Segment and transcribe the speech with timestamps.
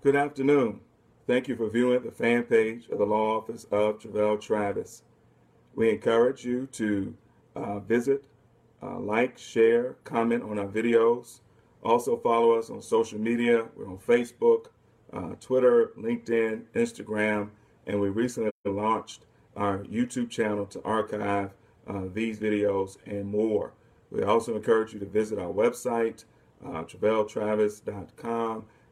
[0.00, 0.78] Good afternoon.
[1.26, 5.02] Thank you for viewing the fan page of the Law Office of Travell Travis.
[5.74, 7.16] We encourage you to
[7.56, 8.22] uh, visit,
[8.80, 11.40] uh, like, share, comment on our videos.
[11.82, 13.66] Also follow us on social media.
[13.74, 14.66] We're on Facebook,
[15.12, 17.50] uh, Twitter, LinkedIn, Instagram,
[17.88, 19.24] and we recently launched
[19.56, 21.50] our YouTube channel to archive
[21.88, 23.72] uh, these videos and more.
[24.12, 26.24] We also encourage you to visit our website,
[26.64, 26.84] uh,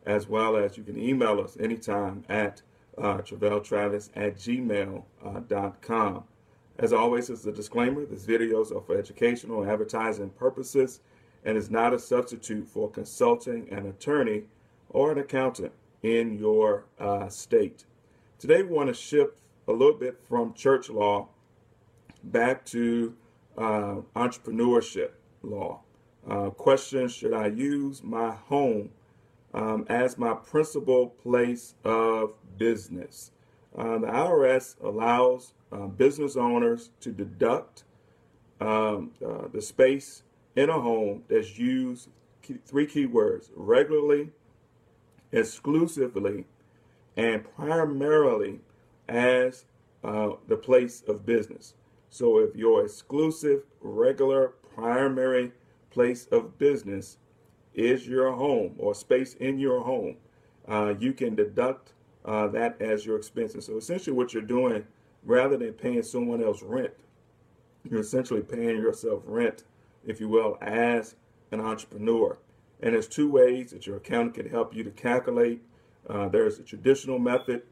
[0.07, 2.63] as well as you can email us anytime at
[2.97, 6.17] uh, travelltravis at gmail.com.
[6.17, 6.21] Uh,
[6.79, 11.01] as always, as a disclaimer, these videos are for educational and advertising purposes
[11.45, 14.45] and is not a substitute for consulting an attorney
[14.91, 17.85] or an accountant in your uh, state.
[18.39, 21.29] Today, we want to shift a little bit from church law
[22.25, 23.15] back to
[23.57, 25.11] uh, entrepreneurship
[25.43, 25.81] law.
[26.29, 28.91] Uh, question Should I use my home
[29.57, 33.33] um, as my principal place of business?
[33.77, 37.85] Uh, the IRS allows uh, business owners to deduct
[38.61, 40.23] um, uh, the space
[40.55, 42.09] in a home that's used
[42.43, 44.31] key, three keywords regularly,
[45.33, 46.45] exclusively,
[47.17, 48.61] and primarily
[49.09, 49.65] as
[50.05, 51.75] uh, the place of business.
[52.11, 55.53] So if your exclusive, regular, primary
[55.91, 57.19] place of business
[57.77, 60.17] is your home or space in your home,
[60.67, 61.93] uh, you can deduct
[62.25, 63.67] uh, that as your expenses.
[63.67, 64.85] So essentially, what you're doing,
[65.23, 66.95] rather than paying someone else rent,
[67.89, 69.63] you're essentially paying yourself rent,
[70.05, 71.15] if you will, as
[71.53, 72.39] an entrepreneur.
[72.81, 75.63] And there's two ways that your accountant can help you to calculate.
[76.09, 77.63] Uh, there's a traditional method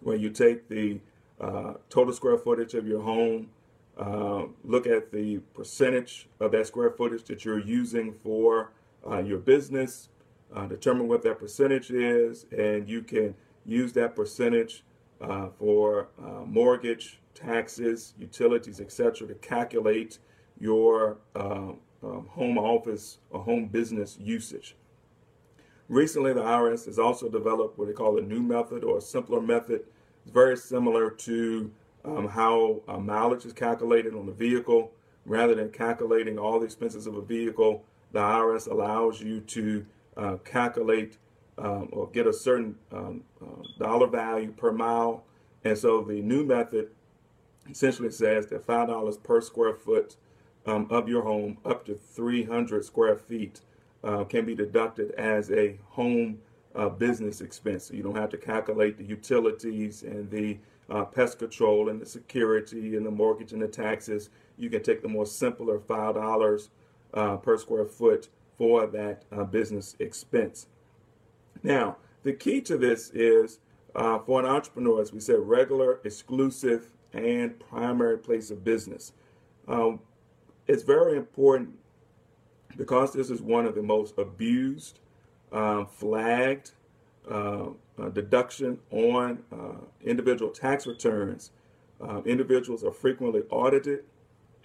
[0.00, 1.00] where you take the
[1.40, 3.48] uh, total square footage of your home,
[3.96, 8.70] uh, look at the percentage of that square footage that you're using for
[9.10, 10.08] uh, your business,
[10.54, 14.84] uh, determine what that percentage is, and you can use that percentage
[15.20, 20.18] uh, for uh, mortgage, taxes, utilities, etc., to calculate
[20.58, 24.76] your um, home office or home business usage.
[25.88, 29.40] Recently, the IRS has also developed what they call a new method or a simpler
[29.40, 29.82] method
[30.28, 31.70] it's very similar to
[32.04, 34.92] um, how uh, mileage is calculated on a vehicle.
[35.24, 37.82] Rather than calculating all the expenses of a vehicle,
[38.12, 39.86] the IRS allows you to
[40.16, 41.18] uh, calculate
[41.58, 45.24] um, or get a certain um, uh, dollar value per mile.
[45.64, 46.90] And so the new method
[47.70, 50.16] essentially says that $5 per square foot
[50.66, 53.60] um, of your home, up to 300 square feet,
[54.04, 56.38] uh, can be deducted as a home
[56.74, 57.84] uh, business expense.
[57.84, 60.58] So you don't have to calculate the utilities and the
[60.90, 64.30] uh, pest control and the security and the mortgage and the taxes.
[64.56, 66.68] You can take the more simpler $5
[67.14, 70.66] uh, per square foot for that uh, business expense.
[71.62, 73.60] Now, the key to this is
[73.94, 79.12] uh, for an entrepreneur, as we said, regular, exclusive, and primary place of business.
[79.66, 80.00] Um,
[80.66, 81.70] it's very important
[82.76, 85.00] because this is one of the most abused
[85.52, 86.72] um, flagged
[87.30, 87.68] uh,
[88.12, 91.50] deduction on uh, individual tax returns.
[92.00, 94.04] Um, individuals are frequently audited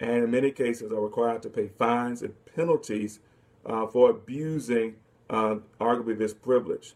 [0.00, 3.20] and in many cases are required to pay fines and penalties
[3.66, 4.96] uh, for abusing
[5.30, 6.94] uh, arguably this privilege.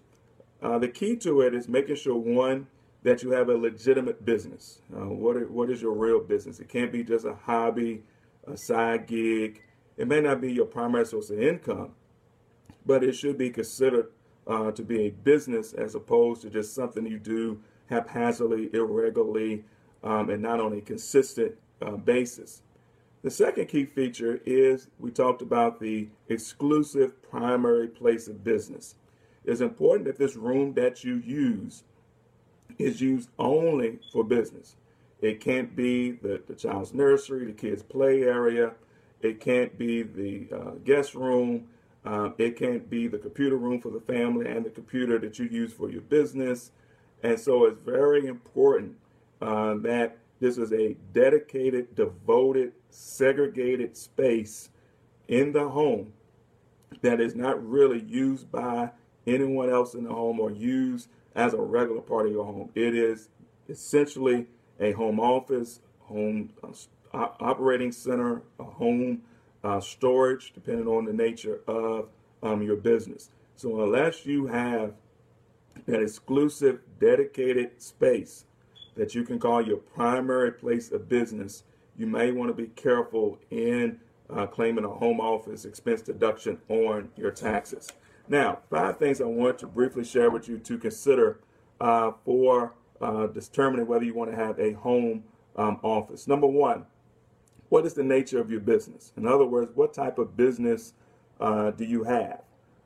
[0.60, 2.66] Uh, the key to it is making sure one
[3.02, 4.80] that you have a legitimate business.
[4.94, 6.58] Uh, what, are, what is your real business?
[6.58, 8.02] It can't be just a hobby,
[8.46, 9.62] a side gig.
[9.96, 11.92] It may not be your primary source of income,
[12.84, 14.08] but it should be considered
[14.46, 19.64] uh, to be a business as opposed to just something you do haphazardly, irregularly,
[20.02, 22.62] um, and not on a consistent uh, basis.
[23.22, 28.94] The second key feature is we talked about the exclusive primary place of business.
[29.44, 31.82] It's important that this room that you use
[32.78, 34.76] is used only for business.
[35.20, 38.74] It can't be the, the child's nursery, the kids' play area.
[39.20, 41.66] It can't be the uh, guest room.
[42.04, 45.46] Um, it can't be the computer room for the family and the computer that you
[45.46, 46.70] use for your business.
[47.24, 48.94] And so it's very important
[49.42, 54.70] uh, that this is a dedicated, devoted, segregated space
[55.26, 56.12] in the home
[57.02, 58.90] that is not really used by
[59.26, 62.70] anyone else in the home or used as a regular part of your home.
[62.74, 63.28] It is
[63.68, 64.46] essentially
[64.80, 69.22] a home office, home uh, operating center, a home
[69.62, 72.08] uh, storage, depending on the nature of
[72.42, 73.30] um, your business.
[73.56, 74.94] So unless you have
[75.86, 78.44] that exclusive, dedicated space
[78.98, 81.62] that you can call your primary place of business,
[81.96, 83.98] you may want to be careful in
[84.28, 87.88] uh, claiming a home office expense deduction on your taxes.
[88.28, 91.40] Now, five things I want to briefly share with you to consider
[91.80, 95.24] uh, for uh, determining whether you want to have a home
[95.56, 96.26] um, office.
[96.26, 96.84] Number one,
[97.68, 99.12] what is the nature of your business?
[99.16, 100.94] In other words, what type of business
[101.40, 102.42] uh, do you have?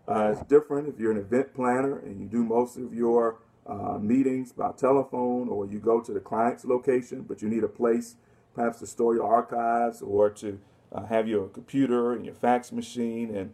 [0.06, 3.98] Uh, it's different if you're an event planner and you do most of your uh,
[3.98, 8.16] meetings by telephone or you go to the client's location, but you need a place
[8.54, 10.58] perhaps to store your archives or to
[10.92, 13.52] uh, have your computer and your fax machine and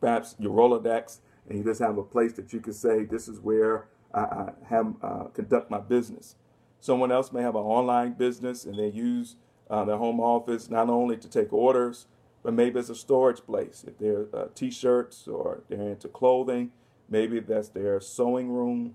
[0.00, 1.18] perhaps your Rolodex,
[1.48, 4.52] and you just have a place that you can say, this is where I, I
[4.68, 6.36] have uh, conduct my business.
[6.80, 9.36] Someone else may have an online business and they use
[9.68, 12.06] uh, their home office not only to take orders,
[12.42, 13.84] but maybe it's a storage place.
[13.86, 16.70] If they're uh, t-shirts or they're into clothing,
[17.08, 18.94] maybe that's their sewing room,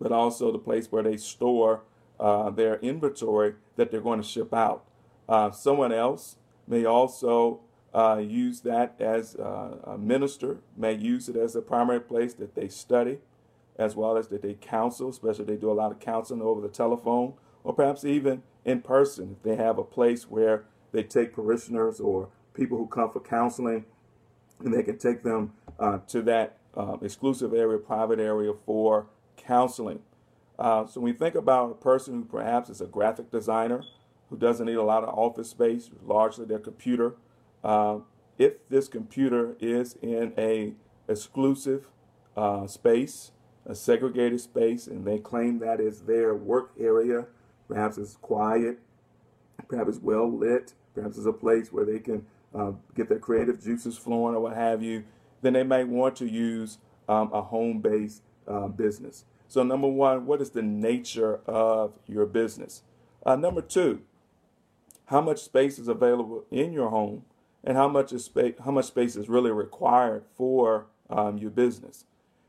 [0.00, 1.82] but also the place where they store
[2.20, 4.84] uh, their inventory that they're going to ship out.
[5.28, 6.36] Uh, someone else
[6.66, 7.60] may also
[7.94, 12.54] uh, use that as uh, a minister, may use it as a primary place that
[12.54, 13.18] they study,
[13.78, 16.68] as well as that they counsel, especially they do a lot of counseling over the
[16.68, 17.34] telephone,
[17.64, 19.36] or perhaps even in person.
[19.38, 23.84] If they have a place where they take parishioners or people who come for counseling,
[24.60, 29.06] and they can take them uh, to that uh, exclusive area, private area for
[29.38, 30.00] counseling.
[30.58, 33.82] Uh, so we think about a person who perhaps is a graphic designer,
[34.28, 37.14] who doesn't need a lot of office space, largely their computer,
[37.64, 37.98] uh,
[38.38, 40.74] if this computer is in a
[41.08, 41.88] exclusive
[42.36, 43.32] uh, space,
[43.66, 47.26] a segregated space, and they claim that is their work area,
[47.66, 48.78] perhaps it's quiet,
[49.66, 52.24] perhaps it's well lit, perhaps it's a place where they can
[52.54, 55.04] uh, get their creative juices flowing or what have you,
[55.42, 59.24] then they might want to use um, a home-based uh, business.
[59.48, 62.82] So number one, what is the nature of your business?
[63.24, 64.02] Uh, number two,
[65.06, 67.24] how much space is available in your home
[67.64, 72.04] and how much is space how much space is really required for um, your business.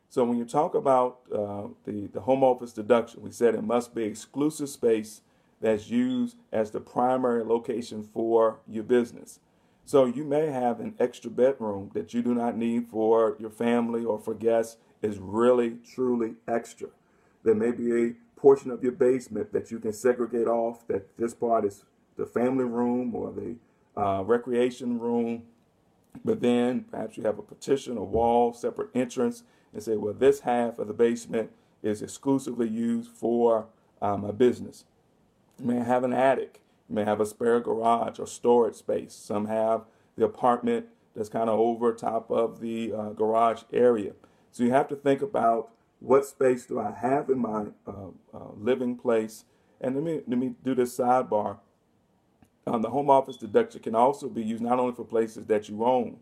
[0.09, 3.95] So when you talk about uh, the the home office deduction, we said it must
[3.95, 5.21] be exclusive space
[5.61, 9.39] that's used as the primary location for your business.
[9.85, 14.05] So you may have an extra bedroom that you do not need for your family
[14.05, 16.89] or for guests is really truly extra.
[17.43, 21.33] There may be a portion of your basement that you can segregate off that this
[21.33, 21.83] part is
[22.15, 23.55] the family room or the
[23.99, 25.43] uh, recreation room,
[26.23, 29.43] but then perhaps you have a partition, a wall, separate entrance,
[29.73, 31.51] and say, well, this half of the basement
[31.83, 33.67] is exclusively used for
[34.01, 34.85] um, a business.
[35.59, 36.61] You may have an attic.
[36.89, 39.13] You may have a spare garage or storage space.
[39.13, 39.83] Some have
[40.17, 44.13] the apartment that's kind of over top of the uh, garage area.
[44.51, 45.69] So you have to think about
[45.99, 49.45] what space do I have in my uh, uh, living place.
[49.81, 51.57] And let me let me do this sidebar.
[52.67, 55.83] Um, the home office deduction can also be used not only for places that you
[55.83, 56.17] own,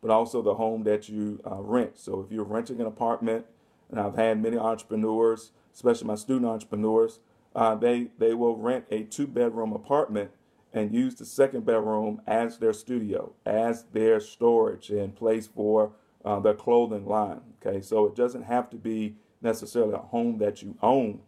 [0.00, 1.98] but also the home that you uh, rent.
[1.98, 3.46] So if you're renting an apartment,
[3.90, 7.20] and I've had many entrepreneurs, especially my student entrepreneurs,
[7.54, 10.30] uh, they they will rent a two bedroom apartment
[10.72, 15.92] and use the second bedroom as their studio, as their storage and place for
[16.24, 17.40] uh, their clothing line.
[17.64, 21.20] Okay, so it doesn't have to be necessarily a home that you own,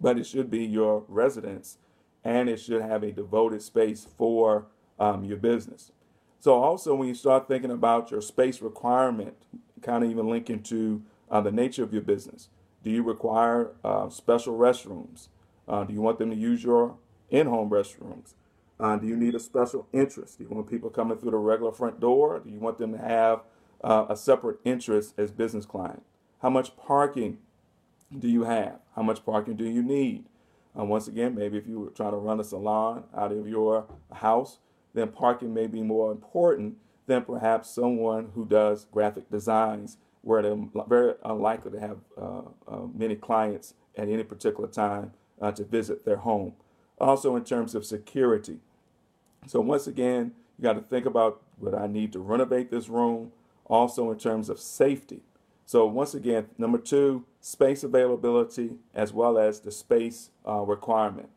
[0.00, 1.78] but it should be your residence
[2.22, 4.66] and it should have a devoted space for
[4.98, 5.92] um, your business.
[6.40, 9.34] So also when you start thinking about your space requirement,
[9.82, 12.48] kind of even linking to uh, the nature of your business.
[12.82, 15.28] Do you require uh, special restrooms?
[15.66, 16.96] Uh, do you want them to use your
[17.30, 18.34] in-home restrooms?
[18.78, 20.38] Uh, do you need a special interest?
[20.38, 22.40] Do you want people coming through the regular front door?
[22.40, 23.40] Do you want them to have
[23.84, 26.02] uh, a separate interest as business client?
[26.42, 27.38] How much parking
[28.16, 28.80] do you have?
[28.96, 30.24] How much parking do you need?
[30.76, 33.86] Uh, once again, maybe if you were trying to run a salon out of your
[34.12, 34.58] house,
[34.94, 36.76] then parking may be more important
[37.06, 40.56] than perhaps someone who does graphic designs, where they're
[40.88, 46.04] very unlikely to have uh, uh, many clients at any particular time uh, to visit
[46.04, 46.54] their home.
[46.98, 48.58] Also, in terms of security.
[49.46, 53.32] So, once again, you got to think about would I need to renovate this room?
[53.66, 55.22] Also, in terms of safety.
[55.66, 61.30] So, once again, number two, space availability as well as the space uh, requirement.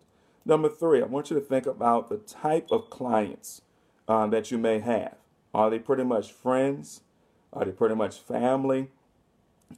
[0.45, 3.61] Number three, I want you to think about the type of clients
[4.07, 5.15] uh, that you may have.
[5.53, 7.01] Are they pretty much friends?
[7.51, 8.89] Are they pretty much family?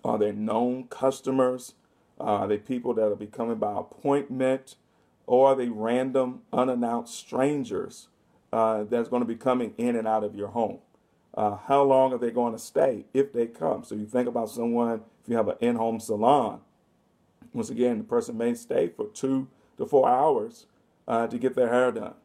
[0.03, 1.73] Are they known customers?
[2.19, 4.75] Uh, are they people that will be coming by appointment?
[5.25, 8.07] Or are they random, unannounced strangers
[8.51, 10.79] uh, that's going to be coming in and out of your home?
[11.39, 13.81] Uh, how long are they going to stay if they come?
[13.85, 16.59] So you think about someone, if you have an in-home salon,
[17.53, 20.65] once again, the person may stay for two to four hours
[21.07, 22.15] uh, to get their hair done.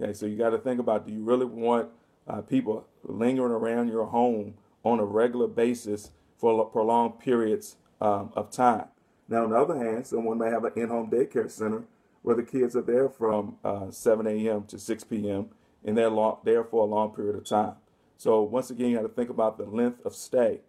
[0.00, 1.88] Okay, so you got to think about, do you really want
[2.26, 8.50] uh, people lingering around your home on a regular basis for prolonged periods um, of
[8.50, 8.86] time.
[9.28, 11.84] Now, on the other hand, someone may have an in-home daycare center
[12.22, 14.64] where the kids are there from uh, 7 a.m.
[14.64, 15.50] to 6 p.m.
[15.84, 17.74] and they're long, there for a long period of time.
[18.16, 20.60] So once again, you have to think about the length of stay.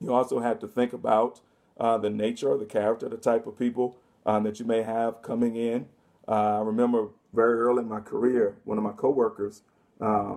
[0.00, 1.40] You also have to think about
[1.78, 3.96] uh, the nature, the character, the type of people
[4.26, 5.86] um, that you may have coming in.
[6.26, 9.62] Uh, I remember very early in my career, one of my coworkers
[10.00, 10.36] uh,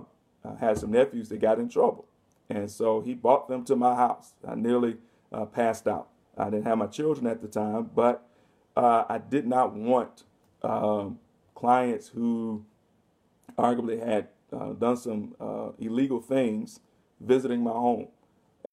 [0.60, 2.06] had some nephews that got in trouble.
[2.50, 4.32] And so he brought them to my house.
[4.46, 4.96] I nearly
[5.32, 6.08] uh, passed out.
[6.36, 8.26] I didn't have my children at the time, but
[8.76, 10.24] uh, I did not want
[10.62, 11.18] um,
[11.54, 12.64] clients who
[13.58, 16.80] arguably had uh, done some uh, illegal things
[17.20, 18.08] visiting my home.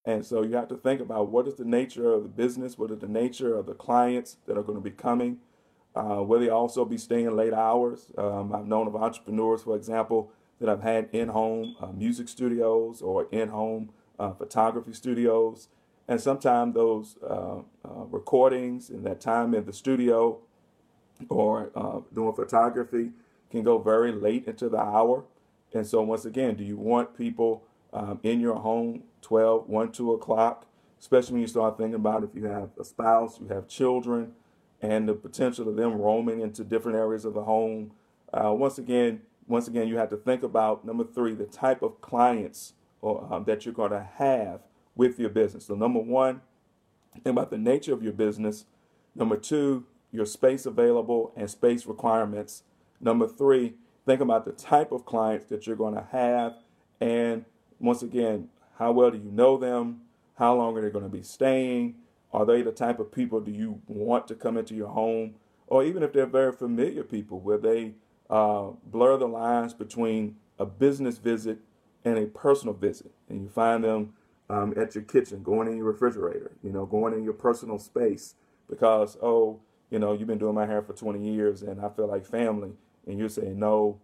[0.05, 2.91] And so you have to think about what is the nature of the business, what
[2.91, 5.37] is the nature of the clients that are going to be coming.
[5.95, 8.07] Uh, will they also be staying late hours?
[8.17, 13.27] Um, I've known of entrepreneurs, for example, that I've had in-home uh, music studios or
[13.31, 13.89] in-home
[14.19, 15.69] uh, photography studios.
[16.07, 20.39] And sometimes those uh, uh, recordings and that time in the studio
[21.29, 23.11] or doing photography
[23.49, 25.23] can go very late into the hour.
[25.73, 30.13] And so once again, do you want people um, in your home 12, 1, 2
[30.13, 30.65] o'clock,
[30.99, 34.33] especially when you start thinking about if you have a spouse, you have children,
[34.81, 37.91] and the potential of them roaming into different areas of the home.
[38.33, 42.01] Uh, once again, once again, you have to think about number three, the type of
[42.01, 44.61] clients or, um, that you're going to have
[44.95, 45.65] with your business.
[45.65, 46.41] So, number one,
[47.13, 48.65] think about the nature of your business.
[49.13, 52.63] Number two, your space available and space requirements.
[52.99, 56.55] Number three, think about the type of clients that you're going to have.
[57.01, 57.45] And
[57.79, 60.01] once again, how well do you know them?
[60.37, 61.95] How long are they going to be staying?
[62.33, 65.35] Are they the type of people do you want to come into your home?
[65.67, 67.93] Or even if they're very familiar people, where they
[68.29, 71.59] uh, blur the lines between a business visit
[72.03, 73.11] and a personal visit.
[73.29, 74.13] And you find them
[74.49, 78.35] um, at your kitchen, going in your refrigerator, you know, going in your personal space
[78.69, 79.59] because, oh,
[79.89, 82.73] you know, you've been doing my hair for 20 years and I feel like family.
[83.07, 83.99] And you're saying, no,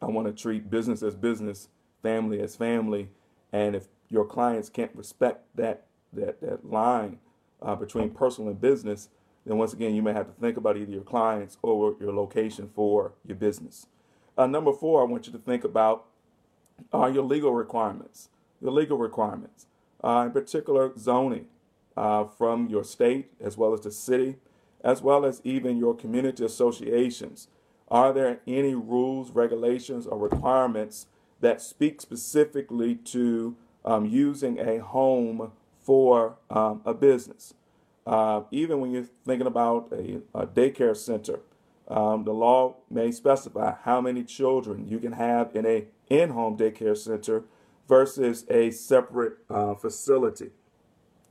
[0.00, 1.68] I want to treat business as business,
[2.02, 3.08] family as family.
[3.52, 7.18] And if your clients can't respect that, that, that line
[7.62, 9.08] uh, between personal and business,
[9.46, 12.70] then once again, you may have to think about either your clients or your location
[12.74, 13.86] for your business.
[14.36, 16.06] Uh, number four, I want you to think about
[16.92, 18.28] are your legal requirements.
[18.60, 19.66] Your legal requirements,
[20.02, 21.46] uh, in particular, zoning
[21.96, 24.36] uh, from your state as well as the city,
[24.82, 27.48] as well as even your community associations.
[27.90, 31.06] Are there any rules, regulations, or requirements
[31.40, 37.54] that speak specifically to um, using a home for um, a business?
[38.06, 41.40] Uh, even when you're thinking about a, a daycare center,
[41.88, 46.96] um, the law may specify how many children you can have in a in-home daycare
[46.96, 47.44] center
[47.88, 50.50] versus a separate uh, facility.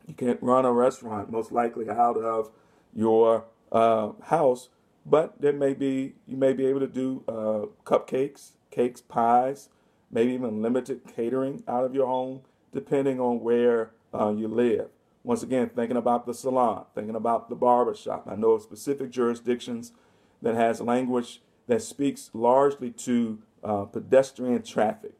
[0.08, 2.52] You can't run a restaurant most likely out of
[2.94, 4.70] your uh, house,
[5.10, 9.70] but there may be you may be able to do uh, cupcakes, cakes, pies,
[10.12, 12.42] maybe even limited catering out of your home,
[12.74, 14.90] depending on where uh, you live.
[15.24, 18.28] Once again, thinking about the salon, thinking about the barber shop.
[18.30, 19.94] I know of specific jurisdictions
[20.42, 25.14] that has language that speaks largely to uh, pedestrian traffic.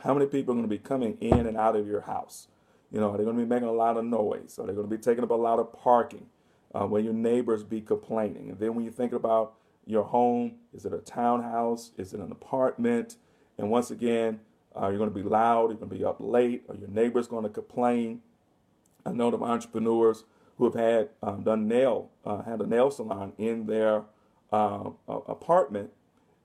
[0.00, 2.48] How many people are going to be coming in and out of your house?
[2.90, 4.58] You know, are they going to be making a lot of noise?
[4.58, 6.26] Are they going to be taking up a lot of parking?
[6.74, 8.50] Uh, will your neighbors be complaining?
[8.50, 9.54] And then when you think about
[9.86, 11.90] your home, is it a townhouse?
[11.96, 13.16] Is it an apartment?
[13.58, 14.40] And once again,
[14.74, 16.88] uh, you're going to be loud, Are you're going to be up late, or your
[16.88, 18.22] neighbor's going to complain.
[19.04, 20.24] I know of entrepreneurs
[20.56, 24.04] who have had um, done nail uh, had a nail salon in their
[24.52, 25.90] uh, apartment,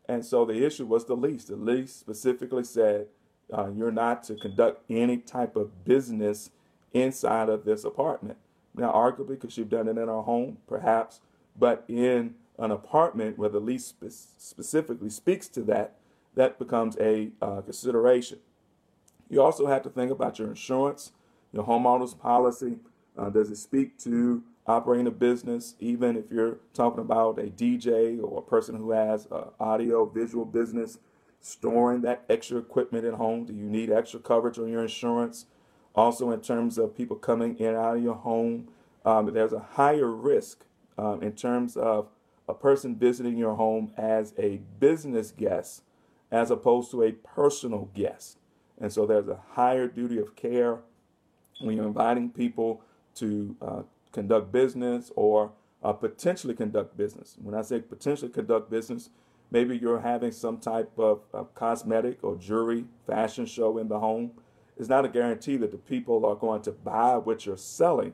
[0.07, 1.46] and so the issue was the lease.
[1.46, 3.07] The lease specifically said
[3.55, 6.50] uh, you're not to conduct any type of business
[6.93, 8.38] inside of this apartment.
[8.77, 11.19] Now, arguably, because you've done it in a home, perhaps,
[11.57, 14.05] but in an apartment where the lease spe-
[14.38, 15.96] specifically speaks to that,
[16.36, 18.39] that becomes a uh, consideration.
[19.29, 21.12] You also have to think about your insurance
[21.51, 22.77] your homeowner's policy?
[23.17, 28.22] Uh, does it speak to operating a business, even if you're talking about a DJ
[28.22, 31.00] or a person who has an audio visual business,
[31.41, 33.46] storing that extra equipment at home?
[33.46, 35.46] Do you need extra coverage on your insurance?
[35.98, 38.68] Also, in terms of people coming in and out of your home,
[39.04, 40.63] um, there's a higher risk
[40.98, 42.08] um, in terms of
[42.48, 45.82] a person visiting your home as a business guest
[46.32, 48.38] as opposed to a personal guest.
[48.80, 50.80] And so there's a higher duty of care
[51.60, 52.84] when you're inviting people
[53.16, 55.51] to uh, conduct business or
[55.84, 57.38] uh, potentially conduct business.
[57.42, 59.10] When I say potentially conduct business,
[59.50, 64.32] maybe you're having some type of, of cosmetic or jewelry fashion show in the home,
[64.79, 68.13] it's not a guarantee that the people are going to buy what you're selling,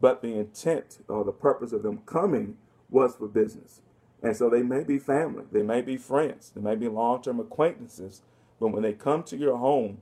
[0.00, 2.56] but the intent or the purpose of them coming
[2.90, 3.80] was for business.
[4.22, 7.40] And so they may be family, they may be friends, they may be long term
[7.40, 8.22] acquaintances,
[8.60, 10.00] but when they come to your home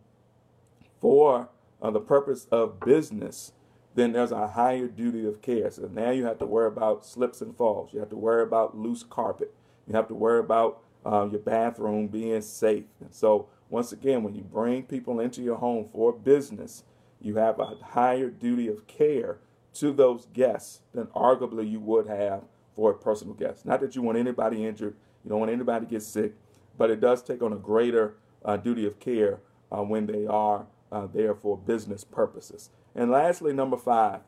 [1.01, 1.49] for
[1.81, 3.53] uh, the purpose of business,
[3.95, 5.71] then there's a higher duty of care.
[5.71, 7.93] So now you have to worry about slips and falls.
[7.93, 9.55] You have to worry about loose carpet.
[9.89, 12.85] You have to worry about uh, your bathroom being safe.
[13.01, 16.85] And so, once again, when you bring people into your home for business,
[17.21, 19.39] you have a higher duty of care
[19.75, 22.43] to those guests than arguably you would have
[22.75, 23.65] for a personal guest.
[23.65, 26.33] Not that you want anybody injured, you don't want anybody to get sick,
[26.77, 30.67] but it does take on a greater uh, duty of care uh, when they are
[30.91, 32.71] uh, there for business purposes.
[32.95, 34.21] And lastly, number five.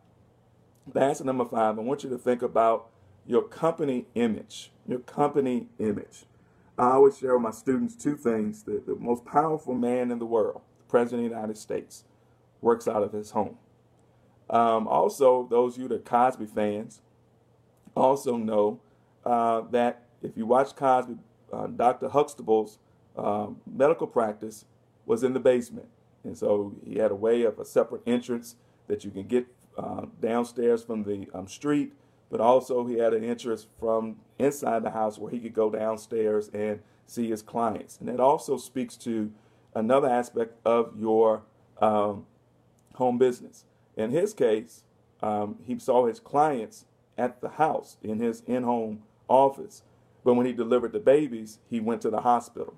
[0.92, 2.88] Lastly, number five, I want you to think about
[3.26, 4.70] your company image.
[4.86, 6.26] Your company image.
[6.82, 8.64] I always share with my students two things.
[8.64, 12.02] The, the most powerful man in the world, the President of the United States,
[12.60, 13.56] works out of his home.
[14.50, 17.00] Um, also, those of you that are Cosby fans
[17.96, 18.80] also know
[19.24, 21.18] uh, that if you watch Cosby,
[21.52, 22.08] uh, Dr.
[22.08, 22.80] Huxtable's
[23.16, 24.64] uh, medical practice
[25.06, 25.86] was in the basement.
[26.24, 28.56] And so he had a way of a separate entrance
[28.88, 29.46] that you can get
[29.78, 31.92] uh, downstairs from the um, street,
[32.32, 36.48] but also he had an interest from inside the house where he could go downstairs
[36.54, 37.98] and see his clients.
[38.00, 39.30] And it also speaks to
[39.74, 41.42] another aspect of your
[41.78, 42.24] um,
[42.94, 43.66] home business.
[43.98, 44.82] In his case,
[45.20, 46.86] um, he saw his clients
[47.18, 49.82] at the house in his in home office.
[50.24, 52.74] But when he delivered the babies, he went to the hospital.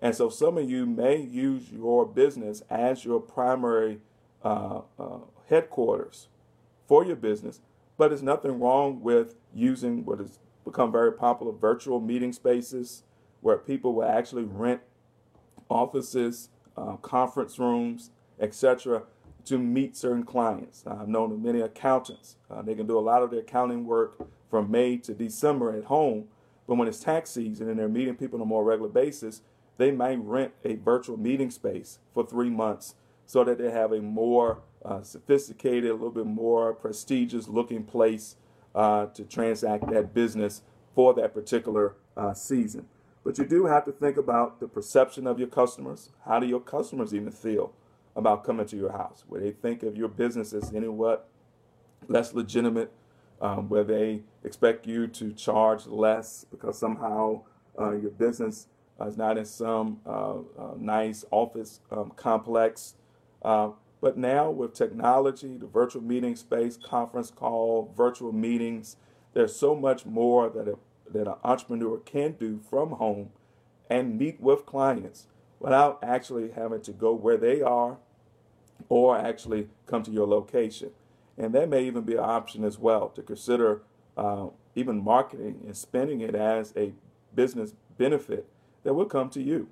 [0.00, 4.00] And so some of you may use your business as your primary
[4.44, 6.28] uh, uh, headquarters
[6.86, 7.60] for your business,
[7.98, 13.02] but there's nothing wrong with using what has become very popular virtual meeting spaces
[13.40, 14.80] where people will actually rent
[15.68, 19.02] offices, uh, conference rooms, etc.,
[19.44, 20.84] to meet certain clients.
[20.86, 22.36] I've known many accountants.
[22.50, 24.18] Uh, they can do a lot of their accounting work
[24.50, 26.26] from May to December at home,
[26.66, 29.42] but when it's tax season and they're meeting people on a more regular basis,
[29.78, 32.94] they might rent a virtual meeting space for three months
[33.26, 38.36] so that they have a more uh, sophisticated, a little bit more prestigious looking place
[38.74, 40.62] uh, to transact that business
[40.94, 42.86] for that particular uh, season.
[43.24, 46.10] But you do have to think about the perception of your customers.
[46.24, 47.72] How do your customers even feel
[48.16, 49.24] about coming to your house?
[49.28, 51.28] Where they think of your business as any what
[52.06, 52.92] less legitimate,
[53.40, 57.42] um, where they expect you to charge less because somehow
[57.78, 58.66] uh, your business
[59.06, 62.94] is not in some uh, uh, nice office um, complex.
[64.00, 68.96] But now with technology, the virtual meeting space, conference call, virtual meetings,
[69.34, 70.76] there's so much more that, a,
[71.12, 73.30] that an entrepreneur can do from home
[73.90, 75.26] and meet with clients
[75.60, 77.98] without actually having to go where they are
[78.88, 80.90] or actually come to your location.
[81.36, 83.82] And that may even be an option as well to consider
[84.16, 86.92] uh, even marketing and spending it as a
[87.34, 88.48] business benefit
[88.84, 89.68] that will come to you.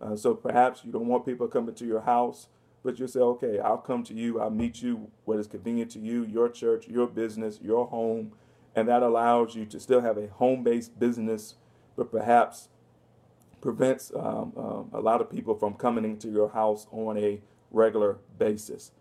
[0.00, 2.48] Uh, so perhaps you don't want people coming to your house,
[2.82, 5.98] but you say, okay, I'll come to you, I'll meet you what is convenient to
[5.98, 8.32] you, your church, your business, your home,
[8.74, 11.56] and that allows you to still have a home based business,
[11.96, 12.68] but perhaps
[13.60, 17.40] prevents um, um, a lot of people from coming into your house on a
[17.70, 18.92] regular basis.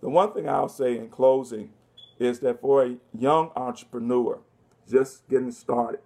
[0.00, 1.70] The one thing I'll say in closing
[2.18, 4.40] is that for a young entrepreneur
[4.90, 6.00] just getting started,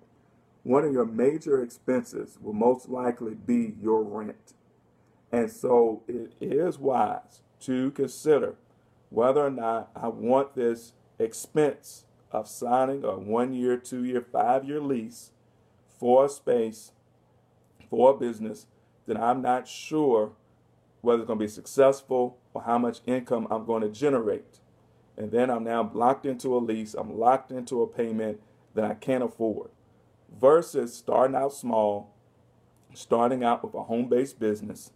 [0.63, 4.55] one of your major expenses will most likely be your rent.
[5.33, 8.55] And so it is wise to consider
[9.11, 14.65] whether or not I want this expense of signing a one year, two year, five
[14.65, 15.31] year lease
[15.99, 16.93] for a space,
[17.91, 18.67] for a business
[19.07, 20.33] that I'm not sure
[21.01, 24.61] whether it's going to be successful or how much income I'm going to generate.
[25.17, 28.41] And then I'm now locked into a lease, I'm locked into a payment
[28.75, 29.71] that I can't afford
[30.41, 32.15] versus starting out small,
[32.95, 34.93] starting out with a home based business,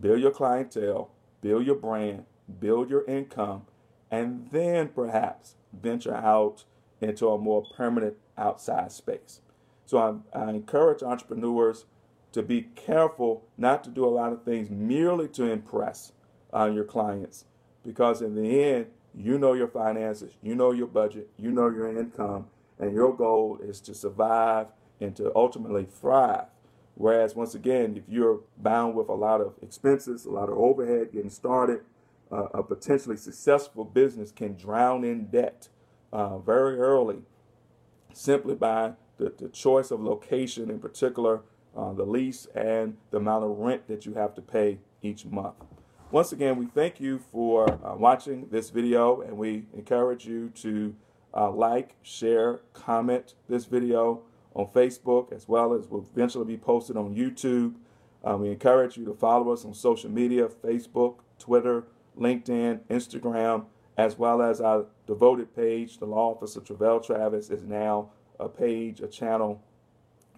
[0.00, 2.24] build your clientele, build your brand,
[2.60, 3.62] build your income,
[4.10, 6.64] and then perhaps venture out
[7.00, 9.40] into a more permanent outside space.
[9.84, 11.84] So I, I encourage entrepreneurs
[12.32, 16.12] to be careful not to do a lot of things merely to impress
[16.54, 17.44] uh, your clients
[17.84, 21.96] because in the end, you know your finances, you know your budget, you know your
[21.96, 22.46] income,
[22.78, 24.66] and your goal is to survive
[25.00, 26.46] and to ultimately thrive.
[26.96, 31.12] Whereas, once again, if you're bound with a lot of expenses, a lot of overhead
[31.12, 31.80] getting started,
[32.32, 35.68] uh, a potentially successful business can drown in debt
[36.10, 37.18] uh, very early
[38.14, 41.42] simply by the, the, choice of location, in particular,
[41.76, 45.54] uh, the lease, and the amount of rent that you have to pay each month.
[46.10, 50.94] once again, we thank you for uh, watching this video and we encourage you to
[51.34, 54.22] uh, like, share, comment this video
[54.56, 57.74] on Facebook as well as will eventually be posted on YouTube.
[58.24, 61.84] Uh, we encourage you to follow us on social media Facebook, Twitter,
[62.18, 63.66] LinkedIn, Instagram,
[63.98, 68.48] as well as our devoted page, the Law Office of Travell Travis, is now a
[68.48, 69.62] page, a channel,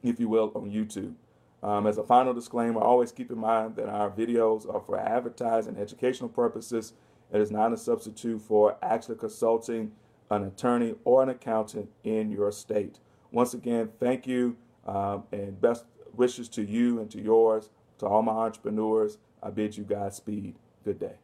[0.02, 1.14] if you will, on YouTube.
[1.62, 5.74] Um, as a final disclaimer, always keep in mind that our videos are for advertising
[5.74, 6.92] and educational purposes.
[7.32, 9.92] It is not a substitute for actually consulting
[10.30, 12.98] an attorney or an accountant in your state.
[13.30, 18.22] Once again, thank you um, and best wishes to you and to yours, to all
[18.22, 19.18] my entrepreneurs.
[19.42, 20.56] I bid you Godspeed.
[20.84, 21.14] Good day.